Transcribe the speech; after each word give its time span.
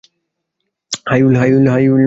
High, 1.09 1.19
will. 1.23 1.97